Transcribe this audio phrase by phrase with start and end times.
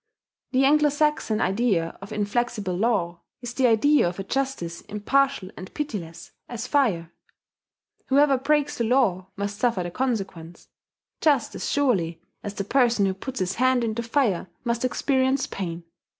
[0.51, 5.71] The Anglo Saxon idea of inflexible law is the idea of a justice impartial and
[5.75, 7.11] pitiless as fire:
[8.07, 10.69] whoever breaks the law must suffer the consequence,
[11.21, 15.83] just as surely as the person who puts his hand into fire must experience pain.